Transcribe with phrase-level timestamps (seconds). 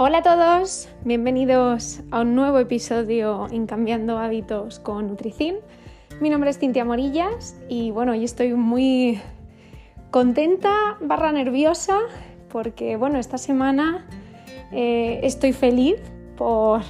[0.00, 5.56] Hola a todos, bienvenidos a un nuevo episodio en Cambiando Hábitos con Nutricin.
[6.20, 9.20] Mi nombre es Cintia Morillas y bueno, hoy estoy muy
[10.12, 11.98] contenta barra nerviosa
[12.48, 14.06] porque bueno, esta semana
[14.70, 15.96] eh, estoy feliz
[16.36, 16.82] por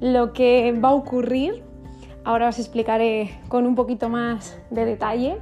[0.00, 1.62] lo que va a ocurrir.
[2.24, 5.36] Ahora os explicaré con un poquito más de detalle,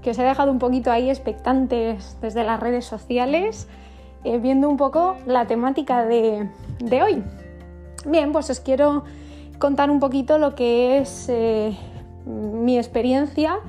[0.00, 3.68] que os he dejado un poquito ahí expectantes desde las redes sociales
[4.26, 6.48] eh, viendo un poco la temática de,
[7.00, 7.22] hoy.
[8.04, 9.04] Bien, pues os quiero
[9.60, 11.76] contar un poquito lo que es eh,
[12.24, 13.60] mi experiencia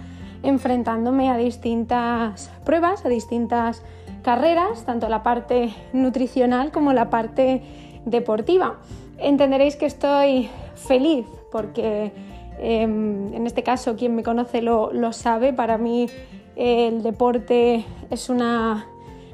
[0.41, 3.83] enfrentándome a distintas pruebas, a distintas
[4.23, 7.61] carreras, tanto la parte nutricional como la parte
[8.05, 8.77] deportiva.
[9.19, 12.11] Entenderéis que estoy feliz porque
[12.57, 16.07] em, en este caso quien me conoce lo, lo sabe, para mí
[16.55, 18.87] el deporte es una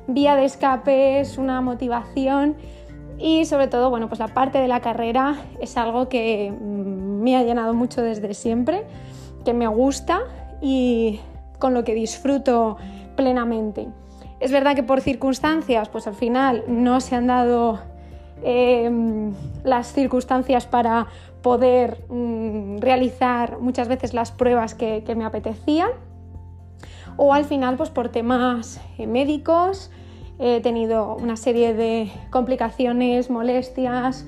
[0.07, 2.55] vía de escape, es una motivación
[3.17, 7.37] y sobre todo, bueno, pues la parte de la carrera es algo que mm, me
[7.37, 8.83] ha llenado mucho desde siempre,
[9.45, 10.21] que me gusta
[10.61, 11.19] y
[11.59, 12.77] con lo que disfruto
[13.15, 13.87] plenamente.
[14.39, 17.79] Es verdad que por circunstancias, pues al final no se han dado
[18.43, 21.07] em, las circunstancias para
[21.41, 25.91] poder mm, realizar muchas veces las pruebas que, que me apetecían
[27.17, 29.91] o al final pues por temas eh, médicos
[30.39, 34.25] he tenido una serie de complicaciones, molestias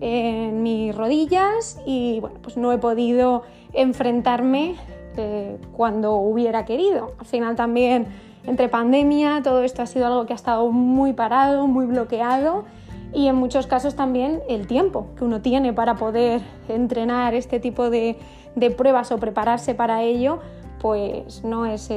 [0.00, 4.76] en mis rodillas y bueno, pues no he podido enfrentarme
[5.16, 7.12] eh, cuando hubiera querido.
[7.18, 8.06] Al final también
[8.46, 12.64] entre pandemia todo esto ha sido algo que ha estado muy parado, muy bloqueado
[13.12, 17.90] y en muchos casos también el tiempo que uno tiene para poder entrenar este tipo
[17.90, 18.16] de
[18.76, 20.40] pruebas o prepararse para ello
[20.80, 21.90] pues no es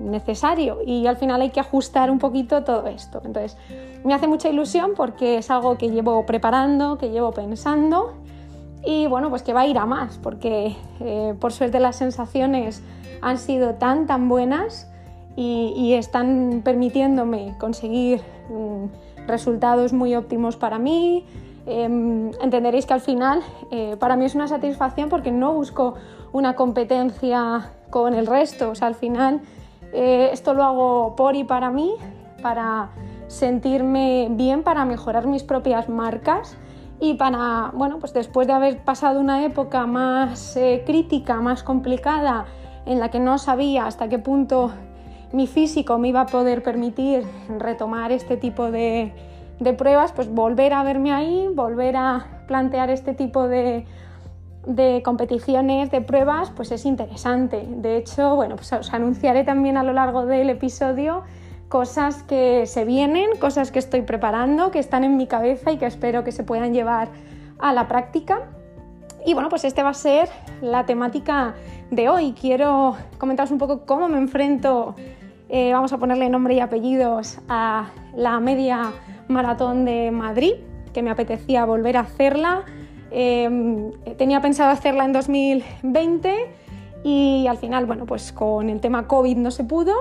[0.00, 3.20] necesario y al final hay que ajustar un poquito todo esto.
[3.24, 3.56] Entonces,
[4.04, 8.14] me hace mucha ilusión porque es algo que llevo preparando, que llevo pensando
[8.84, 12.82] y bueno, pues que va a ir a más porque eh, por suerte las sensaciones
[13.20, 14.88] han sido tan tan buenas
[15.40, 18.20] y, están permitiéndome conseguir
[18.50, 21.24] mm, resultados muy óptimos para mí.
[21.64, 25.94] Em, entenderéis que al final eh, para mí es una satisfacción porque no busco
[26.32, 28.70] una competencia con el resto.
[28.70, 29.40] O sea, al final
[29.92, 31.92] eh, esto lo hago por y para mí,
[32.42, 32.90] para
[33.26, 36.56] sentirme bien, para mejorar mis propias marcas
[37.00, 42.46] y para, bueno, pues después de haber pasado una época más eh, crítica, más complicada,
[42.86, 44.72] en la que no sabía hasta qué punto
[45.32, 47.24] mi físico me iba a poder permitir
[47.58, 49.12] retomar este tipo de,
[49.60, 53.86] de pruebas, pues volver a verme ahí, volver a plantear este tipo de
[54.66, 57.64] de competiciones, de pruebas, pues es interesante.
[57.66, 61.22] De hecho, bueno, pues os anunciaré también a lo largo del episodio
[61.68, 65.86] cosas que se vienen, cosas que estoy preparando, que están en mi cabeza y que
[65.86, 67.08] espero que se puedan llevar
[67.58, 68.48] a la práctica.
[69.26, 70.28] Y bueno, pues este va a ser
[70.62, 71.54] la temática
[71.90, 72.34] de hoy.
[72.38, 74.94] Quiero comentaros un poco cómo me enfrento,
[75.48, 78.92] eh, vamos a ponerle nombre y apellidos, a la media
[79.28, 80.54] maratón de Madrid,
[80.94, 82.64] que me apetecía volver a hacerla
[83.10, 86.34] Em, tenía pensado hacerla en 2020
[87.04, 89.94] y al final, bueno, pues con el tema COVID no se pudo.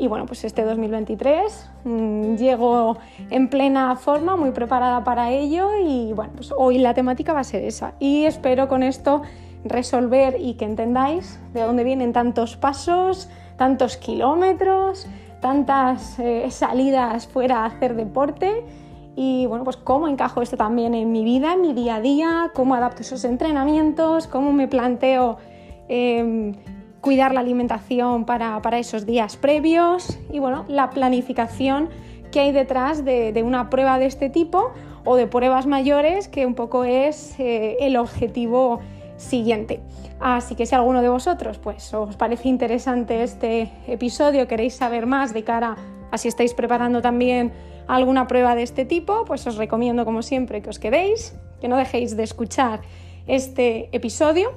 [0.00, 2.98] Y bueno, pues este 2023 mm, llego
[3.30, 7.44] en plena forma, muy preparada para ello y bueno, pues hoy la temática va a
[7.44, 7.94] ser esa.
[7.98, 9.22] Y espero con esto
[9.64, 15.08] resolver y que entendáis de dónde vienen tantos pasos, tantos kilómetros,
[15.40, 18.64] tantas eh, salidas fuera a hacer deporte
[19.20, 22.52] y bueno, pues cómo encajo esto también en mi vida, en mi día a día,
[22.54, 25.38] cómo adapto esos entrenamientos, cómo me planteo
[25.88, 26.54] em,
[27.00, 31.88] cuidar la alimentación para, esos días previos y bueno, la planificación
[32.30, 34.70] que hay detrás de, una prueba de este tipo
[35.04, 38.78] o de pruebas mayores que un poco es eh, el objetivo
[39.16, 39.80] siguiente.
[40.20, 45.34] Así que si alguno de vosotros pues os parece interesante este episodio, queréis saber más
[45.34, 45.74] de cara
[46.12, 47.52] a si estáis preparando también
[47.88, 51.76] alguna prueba de este tipo, pues os recomiendo como siempre que os quedéis, que no
[51.76, 52.82] dejéis de escuchar
[53.26, 54.52] este episodio,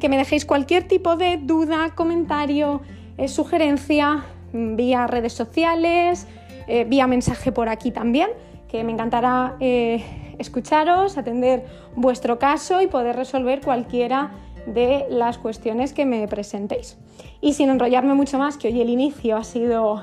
[0.00, 2.82] que me dejéis cualquier tipo de duda, comentario,
[3.16, 6.26] eh, sugerencia mm, vía redes sociales,
[6.66, 8.30] eh, vía mensaje por aquí también,
[8.68, 10.04] que me encantará eh,
[10.38, 11.64] escucharos, atender
[11.94, 14.32] vuestro caso y poder resolver cualquiera
[14.66, 16.98] de las cuestiones que me presentéis.
[17.40, 20.02] Y sin enrollarme mucho más, que hoy el inicio ha sido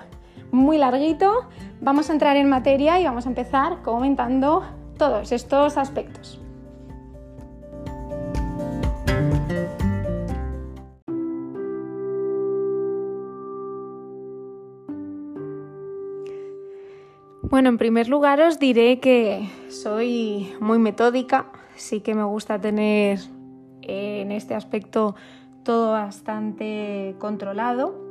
[0.51, 1.47] muy larguito,
[1.81, 4.63] vamos a entrar en materia y vamos a empezar comentando
[4.97, 6.39] todos estos aspectos.
[17.49, 23.19] Bueno, en primer lugar os diré que soy muy metódica, sí que me gusta tener
[23.81, 25.15] eh, en este aspecto
[25.63, 28.06] todo bastante controlado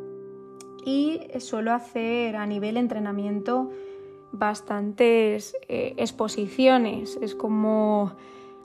[0.86, 3.72] y suelo hacer a nivel entrenamiento
[4.30, 7.18] bastantes eh, exposiciones.
[7.20, 8.12] Es como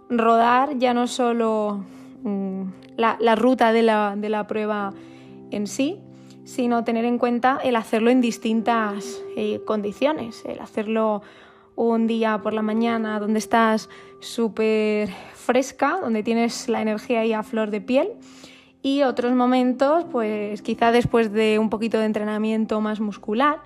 [0.07, 1.83] rodar ya no solo
[2.21, 2.63] mm,
[2.95, 4.93] la, ruta de la, prueba
[5.49, 5.99] en sí,
[6.43, 11.23] sino tener en cuenta el hacerlo en distintas eh, condiciones, el hacerlo
[11.75, 13.89] un día por la mañana donde estás
[14.19, 18.09] súper fresca, donde tienes la energía ahí a flor de piel
[18.81, 23.59] y otros momentos, pues quizá después de un poquito de entrenamiento más muscular,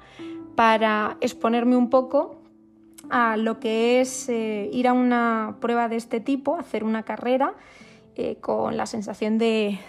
[0.55, 2.41] para exponerme un poco
[3.09, 7.53] a lo que es eh, ir a una prueba de este tipo, hacer una carrera
[8.15, 9.79] eh, con la sensación de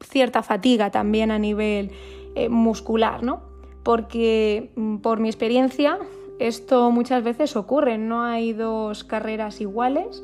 [0.00, 1.92] cierta fatiga también a nivel
[2.34, 3.42] eh, muscular, ¿no?
[3.82, 5.98] Porque mm, por mi experiencia
[6.38, 10.22] esto muchas veces ocurre, no hay dos carreras iguales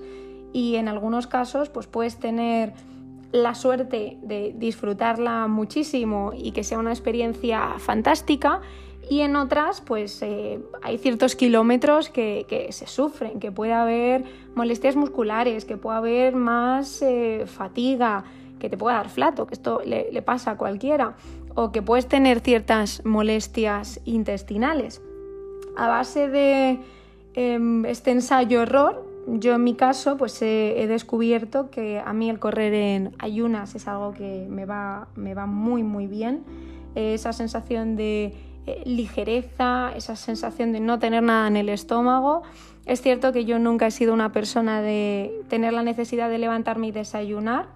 [0.53, 2.75] y en algunos casos pues puedes tener
[3.33, 8.61] la suerte de disfrutarla muchísimo y que sea una experiencia fantástica
[9.11, 14.25] y en otras pues eh, hay ciertos kilómetros que, se sufren, que puede haber
[14.55, 18.25] molestias musculares, que puede haber más eh, fatiga,
[18.61, 21.17] que te pueda dar flato, que esto le, pasa a cualquiera,
[21.57, 25.03] o que puedes tener ciertas molestias intestinales.
[25.77, 26.79] A base de
[27.35, 32.75] em, este ensayo-error, yo en mi caso pues he, descubierto que a mí el correr
[32.75, 36.43] en ayunas es algo que me va, me va muy muy bien.
[36.95, 38.35] esa sensación de
[38.67, 42.43] eh, ligereza, esa sensación de no tener nada en el estómago.
[42.87, 46.89] Es cierto que yo nunca he sido una persona de tener la necesidad de levantarme
[46.89, 47.69] y desayunar.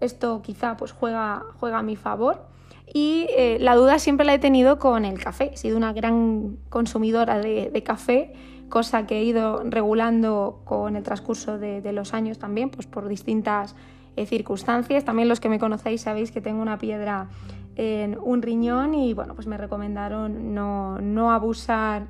[0.00, 2.46] Esto quizá pues juega, juega a mi favor.
[2.92, 5.50] Y eh, la duda siempre la he tenido con el café.
[5.52, 8.32] He sido una gran consumidora de café
[8.68, 13.74] cosa que he ido regulando con el transcurso de, los años también, pues por distintas
[14.16, 15.04] eh, circunstancias.
[15.04, 17.28] También los que me conocéis sabéis que tengo una piedra
[17.76, 22.06] en un riñón y bueno, pues me recomendaron no, abusar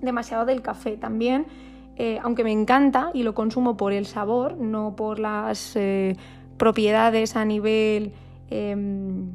[0.00, 1.46] demasiado del café también.
[1.98, 6.16] Eh, aunque me encanta y lo consumo por el sabor, no por las eh,
[6.58, 8.12] propiedades a nivel
[8.50, 9.30] em,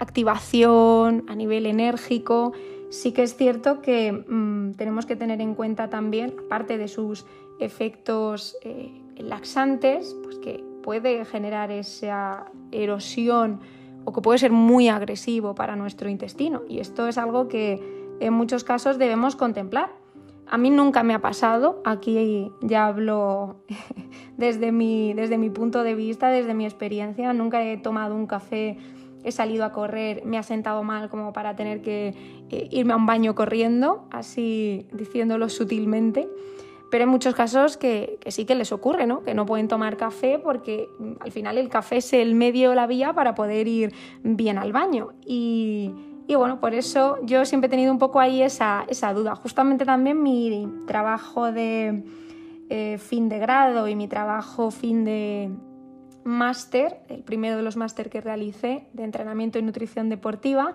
[0.00, 2.52] activación, a nivel enérgico
[2.92, 7.24] sí que es cierto que mm, tenemos que tener en cuenta también, aparte de sus
[7.58, 13.60] efectos eh, laxantes, pues que puede generar esa erosión
[14.04, 16.62] o que puede ser muy agresivo para nuestro intestino.
[16.68, 17.80] Y esto es algo que
[18.20, 19.90] en muchos casos debemos contemplar.
[20.46, 23.56] A mí nunca me ha pasado, aquí ya hablo
[24.36, 28.76] desde mi, desde mi punto de vista, desde mi experiencia, nunca he tomado un café
[29.24, 32.14] he salido a correr, me ha sentado mal como para tener que
[32.50, 36.28] eh, irme a un baño corriendo, así diciéndolo sutilmente.
[36.90, 39.22] Pero hay muchos casos que, sí que les ocurre, ¿no?
[39.22, 42.86] Que no pueden tomar café porque mm, al final el café es el medio, la
[42.86, 45.14] vía para poder ir bien al baño.
[45.24, 45.94] Y,
[46.28, 49.34] bueno, por eso yo siempre he tenido un poco ahí esa, duda.
[49.36, 52.04] Justamente también mi trabajo de
[52.68, 55.50] eh, fin de grado y mi trabajo fin de,
[56.24, 60.74] máster, el primero de los máster que realicé de entrenamiento y nutrición deportiva,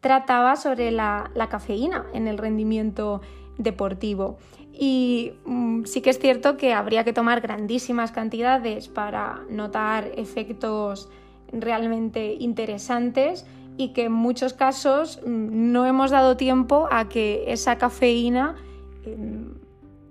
[0.00, 3.22] trataba sobre la, cafeína en el rendimiento
[3.58, 4.38] deportivo.
[4.72, 11.08] Y mm, sí que es cierto que habría que tomar grandísimas cantidades para notar efectos
[11.52, 13.46] realmente interesantes
[13.76, 18.56] y que en muchos casos mm, no hemos dado tiempo a que esa cafeína
[19.06, 19.54] em,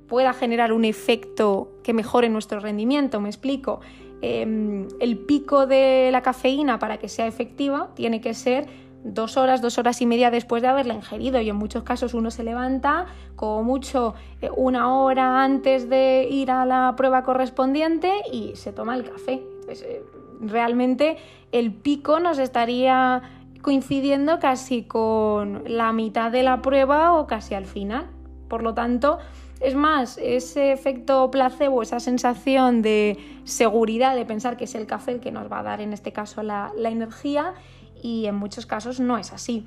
[0.08, 3.20] pueda generar un efecto que mejore nuestro rendimiento.
[3.20, 3.80] Me explico.
[4.26, 8.68] Em, el pico de la cafeína para que sea efectiva tiene que ser
[9.04, 12.32] dos horas, dos horas y media después de haberla ingerido y en muchos casos uno
[12.32, 18.56] se levanta como mucho eh, una hora antes de ir a la prueba correspondiente y
[18.56, 19.44] se toma el café.
[19.68, 20.06] Eh,
[20.40, 21.18] realmente
[21.52, 23.24] el pico nos estaría
[23.62, 28.08] coincidiendo casi con la mitad de la prueba o casi al final.
[28.48, 29.20] Por lo tanto,
[29.64, 35.14] es más, ese efecto placebo, esa sensación de seguridad de pensar que es el café
[35.14, 37.54] el que nos va a dar en este caso la, energía
[38.02, 39.66] y en muchos casos no es así.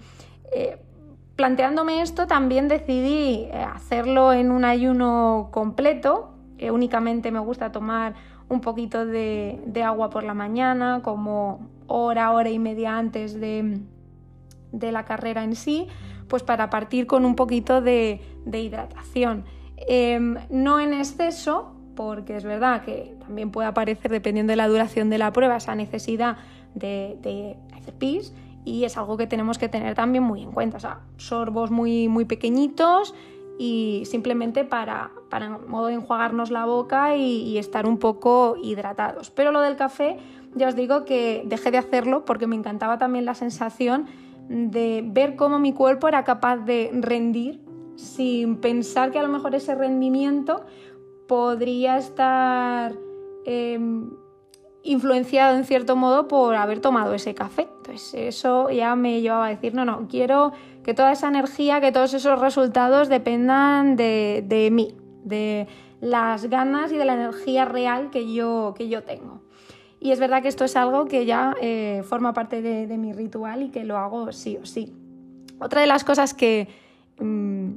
[0.55, 0.79] Eh,
[1.35, 6.35] planteándome esto también decidí eh, hacerlo en un ayuno completo.
[6.71, 8.15] únicamente me gusta tomar
[8.51, 13.81] un poquito de, agua por la mañana, como hora, hora y media antes de,
[14.73, 15.89] la carrera en sí,
[16.29, 19.56] pues para partir con un poquito de hidratación.
[19.87, 25.11] Em, no en exceso, porque es verdad que también puede aparecer, dependiendo de la duración
[25.11, 26.37] de la prueba, esa necesidad
[26.75, 30.77] de, hacer pis y es algo que tenemos que tener también muy en cuenta.
[30.77, 33.15] O sea, sorbos muy, muy pequeñitos
[33.59, 39.31] y simplemente para, para modo de enjuagarnos la boca y, estar un poco hidratados.
[39.31, 40.19] Pero lo del café,
[40.55, 44.07] ya os digo que dejé de hacerlo porque me encantaba también la sensación
[44.49, 47.66] de ver cómo mi cuerpo era capaz de rendir
[47.97, 50.65] sin pensar que a lo mejor ese rendimiento
[51.27, 52.95] podría estar
[53.45, 54.11] em,
[54.83, 57.69] influenciado en cierto modo por haber tomado ese café.
[57.79, 60.53] Entonces eso ya me llevaba a decir, no, no, quiero
[60.85, 65.67] que toda esa energía, que todos esos resultados dependan de, mí, de
[66.01, 69.43] las ganas y de la energía real que yo, que yo tengo.
[69.99, 73.63] Y es verdad que esto es algo que ya eh, forma parte de, mi ritual
[73.63, 74.95] y que lo hago sí o sí.
[75.59, 76.69] Otra de las cosas que
[77.19, 77.71] mm,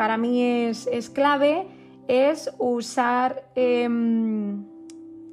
[0.00, 1.66] para mí es, clave
[2.08, 4.64] es usar em,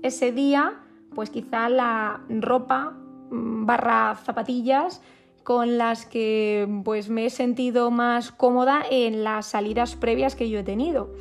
[0.04, 0.74] ese día,
[1.16, 2.92] pues quizá la ropa
[3.32, 5.02] mm, barra zapatillas
[5.44, 10.60] con las que pues me he sentido más cómoda en las salidas previas que yo
[10.60, 11.14] he tenido.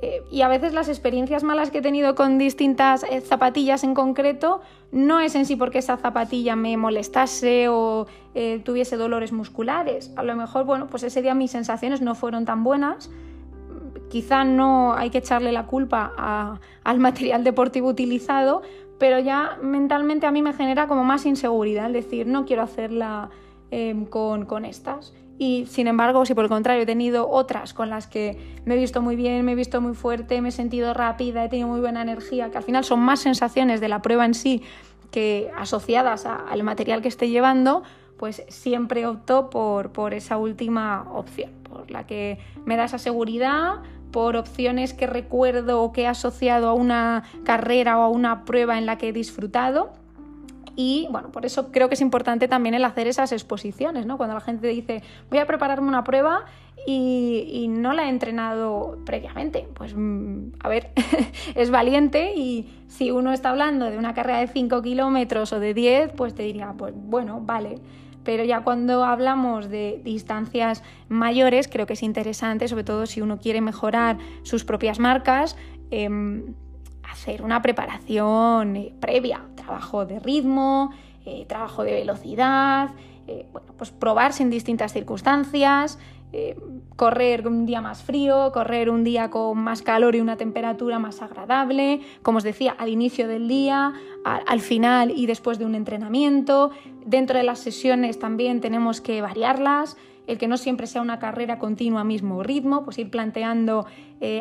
[0.00, 3.94] Eh, y a veces las experiencias malas que he tenido con distintas eh, zapatillas en
[3.94, 4.60] concreto
[4.92, 10.12] no es en sí porque esa zapatilla me molestase o eh, tuviese dolores musculares.
[10.16, 13.10] A lo mejor, bueno, pues ese día mis sensaciones no fueron tan buenas.
[14.08, 18.62] Quizá no hay que echarle la culpa al material deportivo utilizado,
[18.98, 23.28] pero ya mentalmente a mí me genera como más inseguridad, es decir, no quiero hacerla
[23.70, 25.12] Em, con, estas.
[25.38, 28.78] Y sin embargo, si por el contrario he tenido otras con las que me he
[28.78, 31.80] visto muy bien, me he visto muy fuerte, me he sentido rápida, he tenido muy
[31.80, 34.62] buena energía, que al final son más sensaciones de la prueba en sí
[35.12, 37.82] que asociadas al material que esté llevando,
[38.18, 43.76] pues siempre opto por, por esa última opción, por la que me da esa seguridad,
[44.10, 48.76] por opciones que recuerdo o que he asociado a una carrera o a una prueba
[48.76, 49.92] en la que he disfrutado
[50.80, 54.16] y bueno, por eso creo que es importante también el hacer esas exposiciones, ¿no?
[54.16, 56.44] Cuando la gente dice, voy a prepararme una prueba
[56.86, 60.92] y, no la he entrenado previamente, pues mm, a ver,
[61.56, 65.74] es valiente y si uno está hablando de una carrera de 5 kilómetros o de
[65.74, 67.80] 10, pues te diría, pues bueno, vale
[68.22, 73.38] pero ya cuando hablamos de distancias mayores creo que es interesante, sobre todo si uno
[73.38, 75.56] quiere mejorar sus propias marcas,
[75.90, 76.54] em,
[77.10, 80.92] hacer una preparación eh, previa, trabajo de ritmo,
[81.24, 82.90] eh, trabajo de velocidad,
[83.26, 85.98] eh, bueno, pues probarse en distintas circunstancias,
[86.96, 91.22] correr un día más frío, correr un día con más calor y una temperatura más
[91.22, 96.70] agradable, como os decía, al inicio del día, al final y después de un entrenamiento.
[97.06, 99.96] Dentro de las sesiones también tenemos que variarlas,
[100.26, 103.86] el que no siempre sea una carrera continua mismo ritmo, pues ir planteando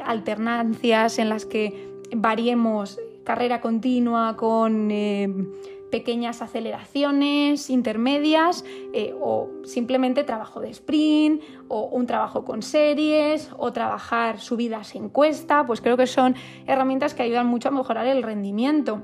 [0.03, 5.27] alternancias en las que variemos carrera continua con eh,
[5.91, 13.71] pequeñas aceleraciones intermedias eh, o simplemente trabajo de sprint o un trabajo con series o
[13.71, 16.35] trabajar subidas en cuesta, pues creo que son
[16.65, 19.01] herramientas que ayudan mucho a mejorar el rendimiento.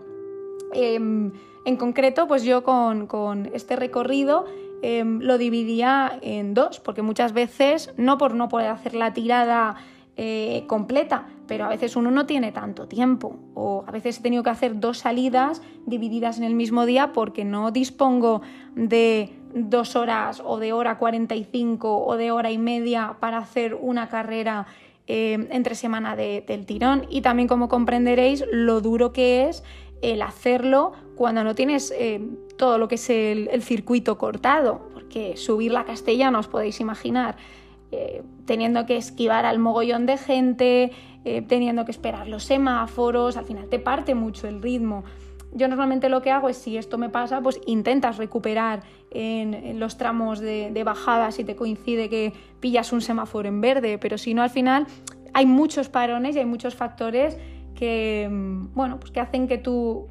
[0.73, 1.31] Em,
[1.65, 4.45] en concreto, pues yo con, con este recorrido
[4.81, 9.77] em, lo dividía en dos, porque muchas veces, no por no poder hacer la tirada
[10.15, 13.35] eh, completa, pero a veces uno no tiene tanto tiempo.
[13.55, 17.45] O a veces he tenido que hacer dos salidas divididas en el mismo día porque
[17.45, 18.43] no dispongo
[18.75, 24.07] de dos horas o de hora 45 o de hora y media para hacer una
[24.07, 24.67] carrera
[25.07, 27.07] eh, entre semana del tirón.
[27.09, 29.63] Y también como comprenderéis lo duro que es
[30.03, 32.21] el hacerlo cuando no tienes eh,
[32.55, 37.35] todo lo que es el, circuito cortado, porque subir la Castellana os podéis imaginar
[38.45, 40.91] teniendo que esquivar al mogollón de gente,
[41.25, 45.03] eh, teniendo que esperar los semáforos, al final te parte mucho el ritmo.
[45.55, 48.81] Yo normalmente lo que hago es, si esto me pasa, pues intentas recuperar
[49.11, 54.17] en, los tramos de, bajada si te coincide que pillas un semáforo en verde, pero
[54.17, 54.87] si no, al final
[55.33, 57.37] hay muchos parones y hay muchos factores
[57.75, 60.07] que, mm, bueno, pues que hacen que tu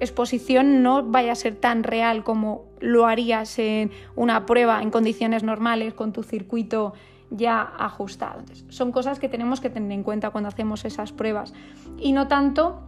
[0.00, 5.42] exposición no vaya a ser tan real como lo harías en una prueba en condiciones
[5.42, 6.94] normales con tu circuito
[7.30, 8.42] ya ajustado.
[8.68, 11.52] son cosas que tenemos que tener en cuenta cuando hacemos esas pruebas
[11.98, 12.82] y no tanto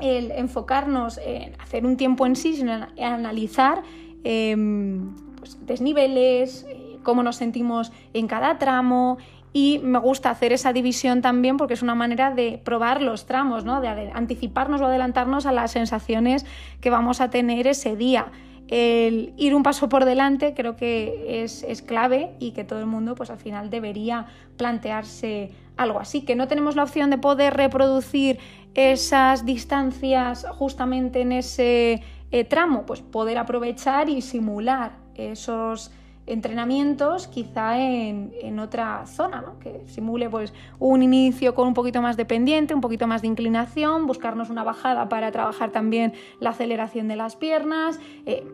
[0.00, 3.82] el enfocarnos en hacer un tiempo en sí, sino en analizar
[4.24, 9.18] em, pues, desniveles, eh, cómo nos sentimos en cada tramo
[9.52, 13.64] y me gusta hacer esa división también porque es una manera de probar los tramos,
[13.64, 13.80] ¿no?
[13.80, 16.44] de anticiparnos o adelantarnos a las sensaciones
[16.80, 18.32] que vamos a tener ese día
[18.68, 23.14] el ir un paso por delante creo que es, clave y que todo el mundo
[23.14, 28.38] pues al final debería plantearse algo así, que no tenemos la opción de poder reproducir
[28.74, 35.90] esas distancias justamente en ese eh, tramo, pues poder aprovechar y simular esos
[36.26, 39.58] entrenamientos quizá en, otra zona, ¿no?
[39.58, 43.28] que simule pues, un inicio con un poquito más de pendiente, un poquito más de
[43.28, 48.46] inclinación, buscarnos una bajada para trabajar también la aceleración de las piernas, eh,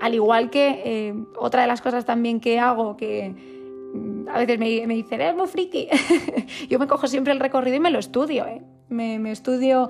[0.00, 3.34] al igual que eh, otra de las cosas también que hago que
[3.92, 5.88] mm, a veces me, me dicen, es muy friki.
[6.68, 8.46] Yo me cojo siempre el recorrido y me lo estudio.
[8.46, 8.62] ¿eh?
[8.88, 9.88] Me, estudio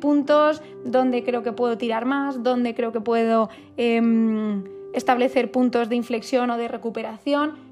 [0.00, 5.96] puntos donde creo que puedo tirar más, donde creo que puedo em, establecer puntos de
[5.96, 7.70] inflexión o de recuperación,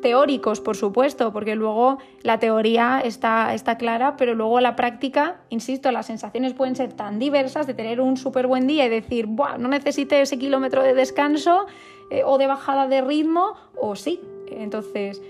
[0.00, 5.90] teóricos, por supuesto, porque luego la teoría está, está, clara, pero luego la práctica, insisto,
[5.90, 9.58] las sensaciones pueden ser tan diversas de tener un súper buen día y decir, Buah,
[9.58, 11.66] no necesite ese kilómetro de descanso
[12.10, 14.20] eh, o de bajada de ritmo, o sí.
[14.50, 15.22] Entonces,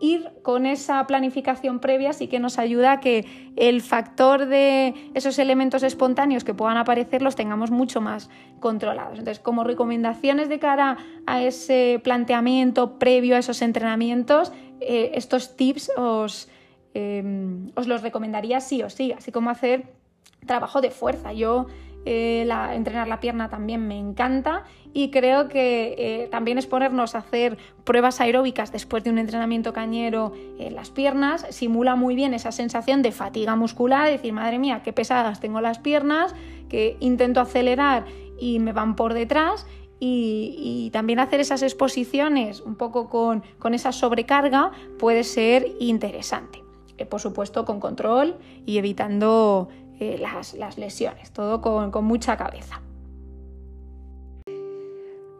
[0.00, 5.38] ir con esa planificación previa sí que nos ayuda a que el factor de esos
[5.38, 8.30] elementos espontáneos que puedan aparecer los tengamos mucho más
[8.60, 9.18] controlados.
[9.18, 15.90] Entonces, como recomendaciones de cara a ese planteamiento previo a esos entrenamientos, eh, estos tips
[15.96, 16.48] os,
[16.94, 19.94] em, os los recomendaría sí o sí, así como hacer
[20.46, 21.32] trabajo de fuerza.
[21.32, 21.66] Yo
[22.06, 27.18] eh, entrenar la pierna también me encanta y creo que eh, también es ponernos a
[27.18, 32.52] hacer pruebas aeróbicas después de un entrenamiento cañero en las piernas, simula muy bien esa
[32.52, 36.32] sensación de fatiga muscular, decir, madre mía, qué pesadas tengo las piernas,
[36.68, 38.04] que intento acelerar
[38.38, 39.66] y me van por detrás
[39.98, 43.42] y, también hacer esas exposiciones un poco con,
[43.74, 46.62] esa sobrecarga puede ser interesante.
[46.98, 52.82] Eh, por supuesto, con control y evitando eh, las, lesiones, todo con, mucha cabeza.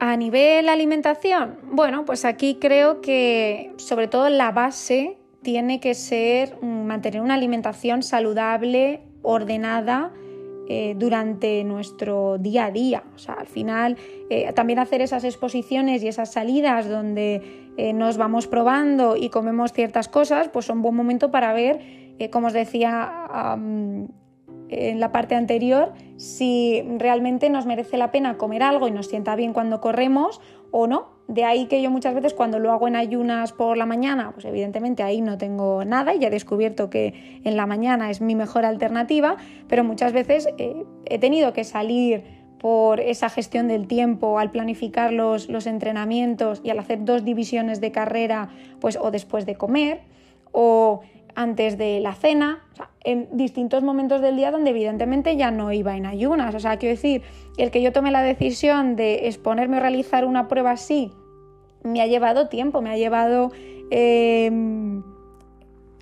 [0.01, 6.57] A nivel alimentación, bueno, pues aquí creo que sobre todo la base tiene que ser
[6.63, 10.15] mm, mantener una alimentación saludable, ordenada,
[10.69, 13.05] eh, durante nuestro día a día.
[13.15, 13.99] O sea, al final
[14.31, 20.09] eh, también hacer esas exposiciones y esas salidas donde nos vamos probando y comemos ciertas
[20.09, 23.29] cosas, pues son buen momento para ver, como os decía
[24.69, 29.37] en la parte anterior si realmente nos merece la pena comer algo y nos sienta
[29.37, 31.17] bien cuando corremos o no.
[31.29, 34.45] De ahí que yo muchas veces cuando lo hago en ayunas por la mañana, pues
[34.45, 38.37] evidentemente ahí no tengo nada y ya he descubierto que en la mañana es mi
[38.37, 39.37] mejor alternativa,
[39.69, 42.23] pero muchas veces eh, he tenido que salir
[42.59, 47.81] por esa gestión del tiempo, al planificar los, los entrenamientos y al hacer dos divisiones
[47.81, 48.49] de carrera,
[48.81, 50.03] pues o después de comer,
[50.53, 51.01] o
[51.37, 52.65] antes de la cena,
[53.05, 56.55] en distintos momentos del día donde evidentemente ya no iba en ayunas.
[56.55, 57.23] O sea, quiero decir,
[57.57, 61.13] el que yo tome la decisión de exponerme a realizar una prueba así
[61.87, 63.53] me ha llevado tiempo, me ha llevado
[63.91, 65.03] em,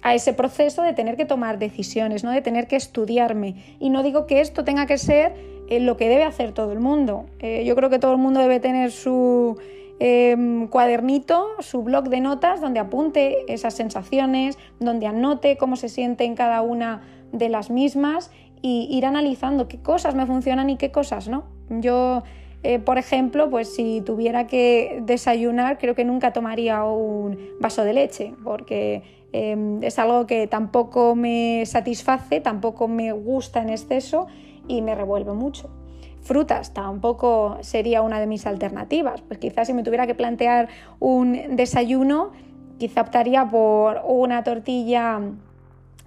[0.02, 2.30] a ese proceso de tener que tomar decisiones, ¿no?
[2.30, 3.76] de tener que estudiarme.
[3.78, 5.34] Y no digo que esto tenga que ser
[5.68, 7.26] eh, lo que debe hacer todo el mundo.
[7.40, 9.58] Eh, yo creo que todo el mundo debe tener su
[10.00, 16.24] Em, cuadernito, su blog de notas, donde apunte esas sensaciones, donde anote cómo se siente
[16.24, 17.02] en cada una
[17.32, 18.30] de las mismas
[18.60, 21.44] y ir analizando qué cosas me funcionan y qué cosas no.
[21.68, 22.24] Yo,
[22.64, 27.92] eh, por ejemplo, pues si tuviera que desayunar, creo que nunca tomaría un vaso de
[27.92, 29.02] leche, porque
[29.32, 34.26] em, es algo que tampoco me satisface, tampoco me gusta en exceso
[34.66, 35.70] y me revuelve mucho.
[36.24, 39.20] Frutas tampoco sería una de mis alternativas.
[39.20, 42.32] Pues quizás si me tuviera que plantear un desayuno,
[42.78, 45.20] quizá optaría por una tortilla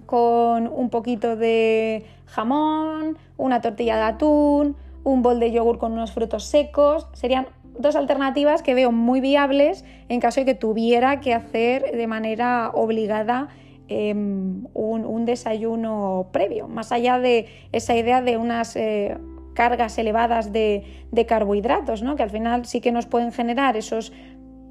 [0.06, 6.10] con un poquito de jamón, una tortilla de atún, un bol de yogur con unos
[6.10, 7.06] frutos secos.
[7.12, 7.46] Serían
[7.78, 12.72] dos alternativas que veo muy viables en caso de que tuviera que hacer de manera
[12.74, 13.50] obligada
[13.86, 19.16] em, un, desayuno previo, más allá de esa idea de unas eh,
[19.58, 20.84] cargas elevadas de,
[21.26, 24.12] carbohidratos, que al final sí que nos pueden generar esos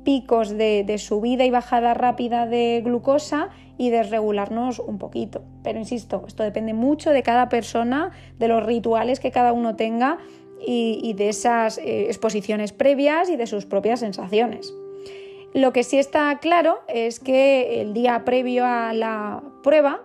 [0.05, 5.43] picos de, subida y bajada rápida de glucosa y desregularnos un poquito.
[5.61, 10.19] Pero insisto, esto depende mucho de cada persona, de los rituales que cada uno tenga
[10.65, 14.73] y, de esas eh, exposiciones previas y de sus propias sensaciones.
[15.53, 20.03] Lo que sí está claro es que el día previo a la prueba,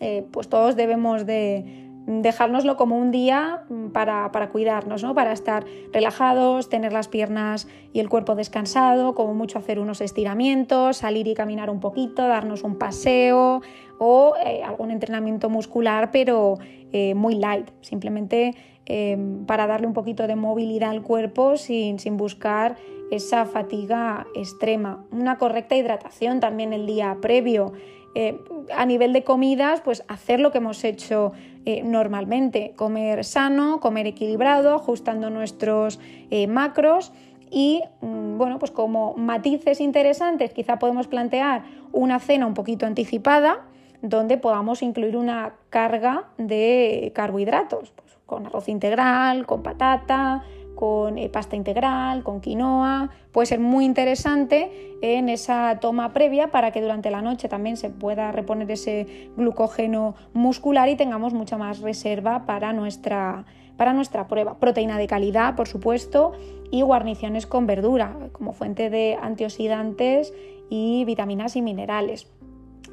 [0.00, 5.14] eh, pues todos debemos de, dejárnoslo como un día mm, para, cuidarnos, ¿no?
[5.14, 10.96] para estar relajados, tener las piernas y el cuerpo descansado, como mucho hacer unos estiramientos,
[10.96, 13.60] salir y caminar un poquito, darnos un paseo
[13.98, 16.58] o eh, algún entrenamiento muscular, pero
[16.92, 18.54] eh, muy light, simplemente
[18.86, 22.76] em, para darle un poquito de movilidad al cuerpo sin, sin buscar
[23.10, 25.04] esa fatiga extrema.
[25.10, 27.72] Una correcta hidratación también el día previo.
[28.14, 28.40] Eh,
[28.74, 31.32] a nivel de comidas, pues hacer lo que hemos hecho
[31.70, 36.00] eh, normalmente, comer sano, comer equilibrado, ajustando nuestros
[36.30, 37.12] eh, macros
[37.50, 43.66] y mm, bueno, pues como matices interesantes quizá podemos plantear una cena un poquito anticipada
[44.00, 50.44] donde podamos incluir una carga de carbohidratos, pues, con arroz integral, con patata,
[50.78, 53.10] con eh, pasta integral, con quinoa.
[53.32, 54.70] Puede ser muy interesante
[55.02, 60.14] en esa toma previa para que durante la noche también se pueda reponer ese glucógeno
[60.34, 63.44] muscular y tengamos mucha más reserva para nuestra,
[63.76, 64.60] para nuestra prueba.
[64.60, 66.30] Proteína de calidad, por supuesto,
[66.70, 70.32] y guarniciones con verdura como fuente de antioxidantes
[70.70, 72.28] y vitaminas y minerales.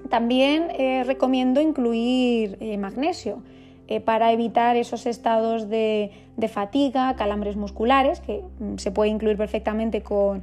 [0.09, 3.43] También eh, recomiendo incluir eh, magnesio
[3.87, 6.11] eh, para evitar esos estados de,
[6.49, 10.41] fatiga, calambres musculares, que mm, se puede incluir perfectamente con,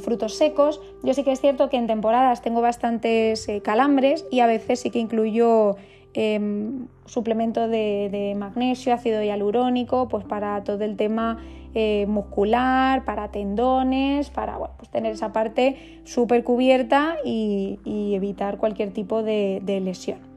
[0.00, 0.82] frutos secos.
[1.02, 4.80] Yo sí que es cierto que en temporadas tengo bastantes eh, calambres y a veces
[4.80, 5.76] sí que incluyo
[6.12, 11.38] em, suplemento de, magnesio, ácido hialurónico, pues para todo el tema
[11.74, 17.78] eh, muscular, para tendones, para pues tener esa parte súper cubierta y,
[18.14, 20.31] evitar cualquier tipo de lesión.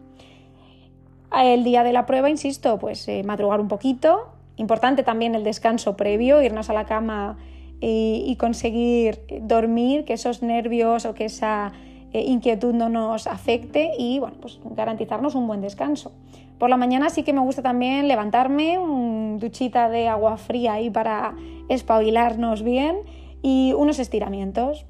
[1.44, 4.30] El día de la prueba, insisto, pues eh, madrugar un poquito.
[4.56, 7.38] Importante también el descanso previo, irnos a la cama
[7.82, 11.74] y, conseguir dormir, que esos nervios o que esa
[12.14, 16.14] eh, inquietud no nos afecte y bueno, pues garantizarnos un buen descanso.
[16.58, 20.90] Por la mañana sí que me gusta también levantarme, un duchita de agua fría ahí
[20.90, 21.36] para
[21.68, 23.00] espabilarnos bien
[23.42, 24.86] y unos estiramientos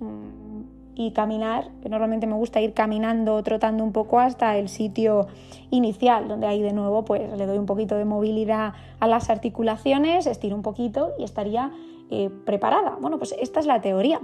[0.95, 1.69] y caminar.
[1.87, 5.27] Normalmente me gusta ir caminando, trotando un poco hasta el sitio
[5.69, 10.25] inicial, donde ahí de nuevo pues le doy un poquito de movilidad a las articulaciones,
[10.25, 11.71] estiro un poquito y estaría
[12.09, 12.97] eh, preparada.
[12.99, 14.21] Bueno, pues esta es la teoría.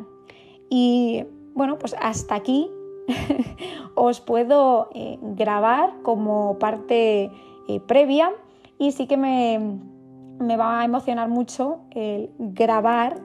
[0.69, 2.69] Y bueno, pues hasta aquí
[3.95, 7.29] os puedo eh, grabar como parte
[7.67, 8.31] eh, previa
[8.77, 9.79] y sí que me,
[10.39, 13.17] me va a emocionar mucho el grabar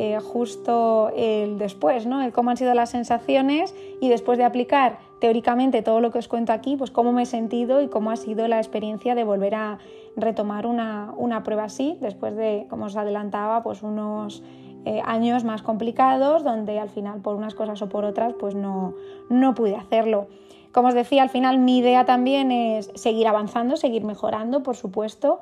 [0.00, 2.22] eh, justo el después, ¿no?
[2.22, 6.28] El cómo han sido las sensaciones y después de aplicar teóricamente todo lo que os
[6.28, 9.56] cuento aquí, pues cómo me he sentido y cómo ha sido la experiencia de volver
[9.56, 9.78] a
[10.14, 14.40] retomar una, prueba así, después de, como os adelantaba, pues unos
[14.84, 18.94] eh, años más complicados, donde al final por unas cosas o por otras, pues no,
[19.28, 20.28] no pude hacerlo.
[20.70, 25.40] Como os decía, al final mi idea también es seguir avanzando, seguir mejorando, por supuesto,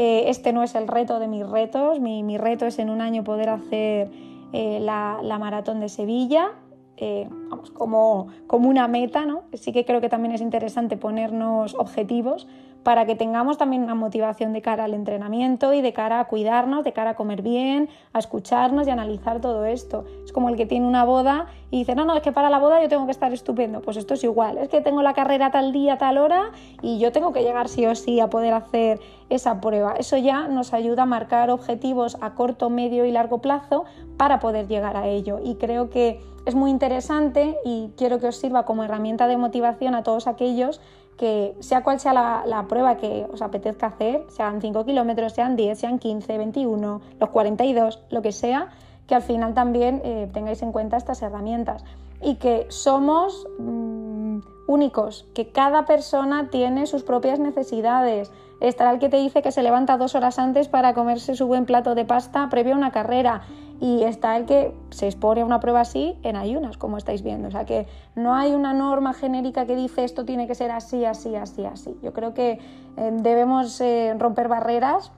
[0.00, 3.24] eh, este no es el reto de mis retos, mi, reto es en un año
[3.24, 4.08] poder hacer
[4.52, 6.52] eh, la, maratón de Sevilla,
[6.98, 7.28] eh,
[7.74, 9.42] como, como una meta, ¿no?
[9.54, 12.46] Sí que creo que también es interesante ponernos objetivos
[12.82, 16.84] para que tengamos también una motivación de cara al entrenamiento y de cara a cuidarnos,
[16.84, 20.04] de cara a comer bien, a escucharnos y analizar todo esto.
[20.24, 22.58] Es como el que tiene una boda y dice, no, no, es que para la
[22.58, 23.82] boda yo tengo que estar estupendo.
[23.82, 27.12] Pues esto es igual, es que tengo la carrera tal día, tal hora y yo
[27.12, 29.94] tengo que llegar sí o sí a poder hacer esa prueba.
[29.98, 33.84] Eso ya nos ayuda a marcar objetivos a corto, medio y largo plazo
[34.16, 35.40] para poder llegar a ello.
[35.44, 39.94] Y creo que es muy interesante y quiero que os sirva como herramienta de motivación
[39.94, 40.80] a todos aquellos
[41.18, 45.78] que sea cual sea la, prueba que os apetezca hacer, sean 5 kilómetros, sean 10,
[45.78, 48.68] sean 15, 21, los 42, lo que sea,
[49.08, 51.84] que al final también eh, tengáis en cuenta estas herramientas
[52.22, 58.30] y que somos mm, únicos, que cada persona tiene sus propias necesidades.
[58.60, 61.64] Estará el que te dice que se levanta dos horas antes para comerse su buen
[61.64, 63.42] plato de pasta previo a una carrera
[63.80, 67.48] y está el que se expone a una prueba así en ayunas, como estáis viendo.
[67.48, 67.86] O sea que
[68.16, 71.96] no hay una norma genérica que dice esto tiene que ser así, así, así, así.
[72.02, 72.58] Yo creo que
[72.96, 75.12] eh, debemos eh, romper barreras,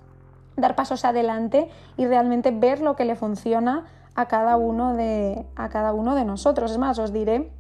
[0.57, 5.70] dar pasos adelante y realmente ver lo que le funciona a cada uno de, a
[5.70, 6.70] cada uno de nosotros.
[6.70, 7.51] Es más, os diré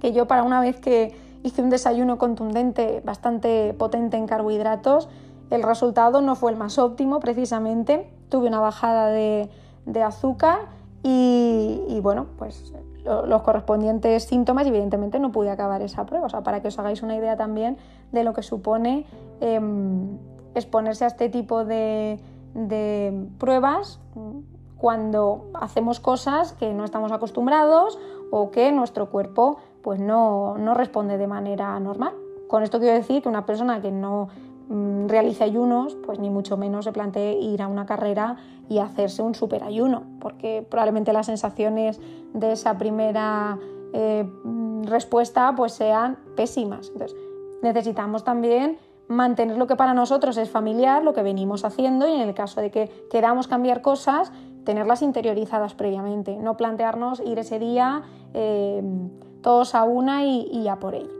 [0.00, 5.08] que yo para una vez que hice un desayuno contundente, bastante potente en carbohidratos,
[5.48, 8.10] el resultado no fue el más óptimo precisamente.
[8.28, 9.48] Tuve una bajada de
[9.86, 10.66] de azúcar
[11.02, 16.26] y, bueno, pues los correspondientes síntomas evidentemente no pude acabar esa prueba.
[16.26, 17.78] O sea, para que os hagáis una idea también
[18.10, 19.06] de lo que supone
[19.40, 20.18] em,
[20.54, 22.18] exponerse a este tipo de,
[23.38, 24.00] pruebas
[24.78, 27.98] cuando hacemos cosas que no estamos acostumbrados
[28.30, 32.14] o que nuestro cuerpo pues no, no responde de manera normal.
[32.48, 34.28] Con esto quiero decir que una persona que no
[34.68, 38.36] realice ayunos, pues ni mucho menos se plantee ir a una carrera
[38.68, 42.00] y hacerse un super ayuno, porque probablemente las sensaciones
[42.34, 43.58] de esa primera
[43.92, 44.28] eh,
[44.82, 46.90] respuesta pues sean pésimas.
[46.92, 47.16] Entonces,
[47.62, 52.28] necesitamos también mantener lo que para nosotros es familiar, lo que venimos haciendo y en
[52.28, 54.32] el caso de que queramos cambiar cosas,
[54.64, 58.02] tenerlas interiorizadas previamente, no plantearnos ir ese día
[58.34, 58.82] eh,
[59.42, 61.12] todos a una y, y a por ello.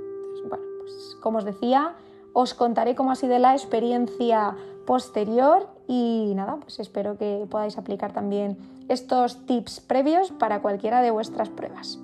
[0.48, 1.94] bueno, pues como os decía,
[2.38, 8.12] os contaré cómo ha sido la experiencia posterior y nada, pues espero que podáis aplicar
[8.12, 8.59] también
[8.90, 11.99] estos tips previos para cualquiera de vuestras pruebas.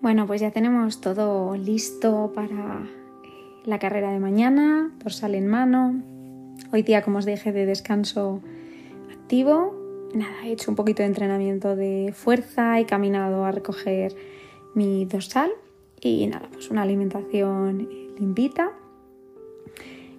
[0.00, 2.84] Bueno, pues ya tenemos todo listo para
[3.64, 6.02] la carrera de mañana, dorsal en mano.
[6.72, 8.40] Hoy día, como os dije, de descanso
[9.12, 9.72] activo.
[10.14, 14.16] Nada, he hecho un poquito de entrenamiento de fuerza, he caminado a recoger
[14.74, 15.52] mi dorsal
[16.08, 18.72] y nada, pues una alimentación limpita.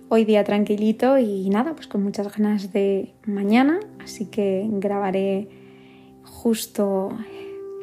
[0.09, 5.47] Hoy día tranquilito y nada, pues con muchas ganas de mañana, así que grabaré
[6.23, 7.17] justo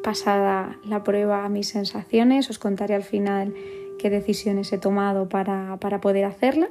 [0.03, 3.53] pasada la prueba mis sensaciones, os contaré al final
[3.97, 6.69] qué decisiones he tomado para, poder hacerla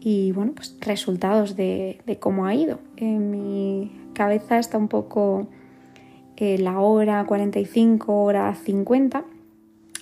[0.00, 2.80] y bueno, pues resultados de, cómo ha ido.
[2.96, 5.46] En mi cabeza está un poco
[6.36, 9.24] eh, la hora 45, hora 50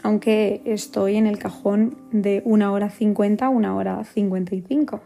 [0.03, 5.01] aunque estoy en el cajón de una hora 50 una hora 55,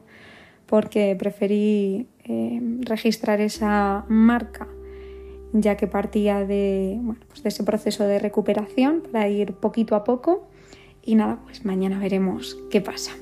[0.66, 4.68] porque preferí eh, registrar esa marca
[5.52, 10.48] ya que partía de, pues de ese proceso de recuperación para ir poquito a poco
[11.05, 13.12] y nada, pues mañana veremos qué pasa.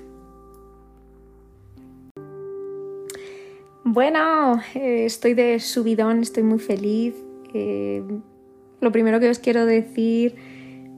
[3.84, 7.14] Bueno, eh, estoy de subidón, estoy muy feliz.
[7.54, 8.02] Eh,
[8.80, 10.36] lo primero que os quiero decir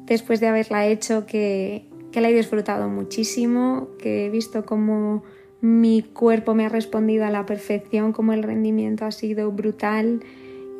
[0.06, 5.22] después de haberla hecho, que, la he disfrutado muchísimo, que he visto cómo
[5.60, 10.20] mi cuerpo me ha respondido a la perfección, cómo el rendimiento ha sido brutal.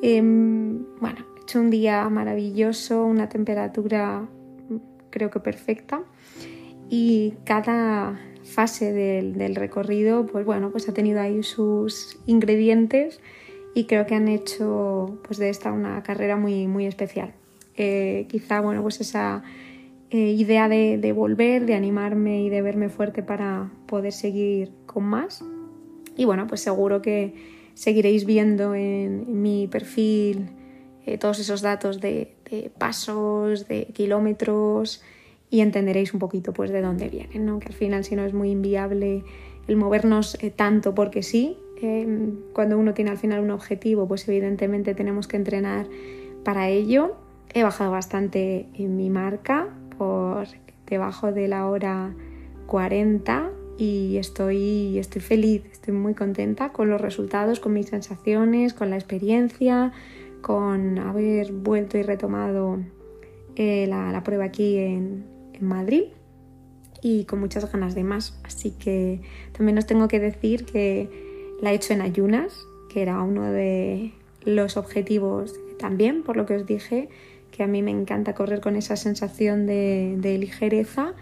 [0.02, 4.28] Em, bueno, he hecho un día maravilloso, una temperatura
[5.10, 6.02] creo que perfecta
[6.90, 13.20] y cada fase del, recorrido pues bueno pues ha tenido ahí sus ingredientes
[13.74, 17.32] y creo que han hecho pues de esta una carrera muy muy especial
[17.76, 19.42] eh, quizá, bueno, pues esa
[20.10, 25.44] eh, idea de, volver, de animarme y de verme fuerte para poder seguir con más.
[26.16, 27.34] Y bueno, pues seguro que
[27.74, 30.50] seguiréis viendo en, mi perfil
[31.06, 32.34] eh, todos esos datos de,
[32.78, 35.02] pasos, de kilómetros
[35.48, 37.58] y entenderéis un poquito pues de dónde vienen, ¿no?
[37.58, 39.24] Que al final si no es muy inviable
[39.68, 41.56] el movernos tanto porque sí,
[42.52, 45.86] cuando uno tiene al final un objetivo, pues evidentemente tenemos que entrenar
[46.44, 47.16] para ello
[47.54, 50.46] He bajado bastante en mi marca por
[50.86, 52.14] debajo de la hora
[52.66, 58.88] 40 y estoy, estoy feliz, estoy muy contenta con los resultados, con mis sensaciones, con
[58.88, 59.92] la experiencia,
[60.40, 62.78] con haber vuelto y retomado
[63.56, 66.04] eh, la, prueba aquí en, en Madrid
[67.02, 68.40] y con muchas ganas de más.
[68.44, 69.20] Así que
[69.52, 71.10] también os tengo que decir que
[71.60, 74.12] la he hecho en ayunas, que era uno de
[74.44, 77.08] los objetivos también, por lo que os dije,
[77.52, 81.12] que a mí me encanta correr con esa sensación de, ligereza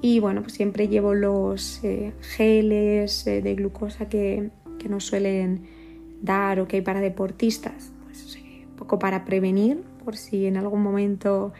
[0.00, 4.50] y bueno, pues siempre llevo los eh, geles eh, de glucosa que,
[4.88, 5.60] nos suelen
[6.22, 10.56] dar o que hay para deportistas, pues eh, un poco para prevenir por si en
[10.56, 11.52] algún momento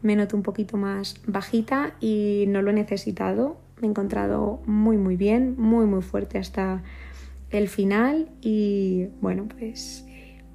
[0.00, 3.58] me noto un poquito más bajita y no lo he necesitado.
[3.82, 6.82] Me he encontrado muy muy bien, muy muy fuerte hasta
[7.50, 10.06] el final y bueno, pues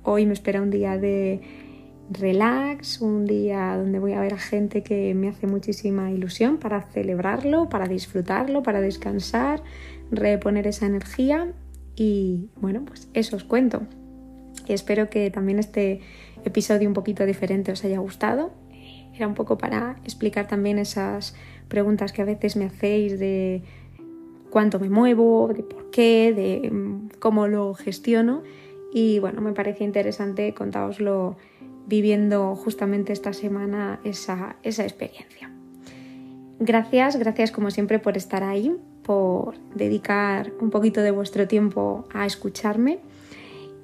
[0.02, 1.42] hoy me espera un día de
[2.10, 6.82] relax, un día donde voy a ver a gente que me hace muchísima ilusión para
[6.82, 9.64] celebrarlo, para disfrutarlo, para descansar,
[10.12, 11.54] reponer esa energía
[11.96, 13.82] y bueno, pues eso os cuento.
[14.68, 16.02] Espero que también este
[16.44, 18.52] episodio un poquito diferente os haya gustado.
[19.14, 21.36] Era un poco para explicar también esas
[21.68, 23.64] preguntas que a veces me hacéis de
[24.50, 28.44] cuánto me muevo, de por qué, de mm, cómo lo gestiono.
[28.94, 31.38] Y bueno, me parece interesante contaoslo
[31.88, 35.52] viviendo justamente esta semana esa, experiencia.
[36.60, 42.26] Gracias, gracias como siempre por estar ahí, por dedicar un poquito de vuestro tiempo a
[42.26, 43.00] escucharme.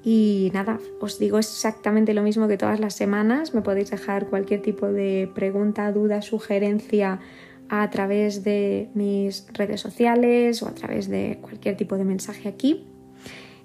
[0.04, 3.54] Y nada, os digo exactamente lo mismo que todas las semanas.
[3.54, 7.20] Me podéis dejar cualquier tipo de pregunta, duda, sugerencia
[7.68, 12.84] a través de mis redes sociales o a través de cualquier tipo de mensaje aquí.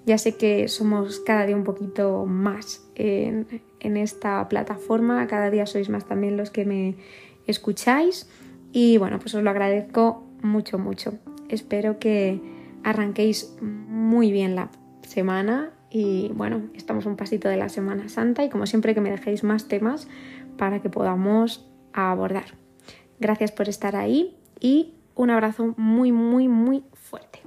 [0.06, 2.88] Ya sé que somos cada día un poquito más
[3.88, 6.95] en, esta plataforma, cada día sois más también los que me
[7.45, 8.30] escucháis
[8.71, 11.13] y bueno, pues os lo agradezco mucho, mucho.
[11.50, 12.41] Espero que
[12.84, 14.69] arranquéis muy bien la
[15.02, 19.12] semana y bueno, estamos un pasito de la Semana Santa y como siempre que me
[19.12, 20.08] dejéis más temas
[20.58, 22.56] para que podamos abordar.
[23.19, 27.39] Gracias por estar ahí y un abrazo muy, muy, muy fuerte.